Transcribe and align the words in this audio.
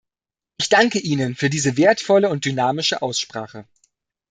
Ich 0.57 0.67
danke 0.69 0.97
Ihnen 0.97 1.35
für 1.35 1.51
diese 1.51 1.77
wertvolle 1.77 2.29
und 2.29 2.45
dynamische 2.45 3.03
Aussprache. 3.03 3.65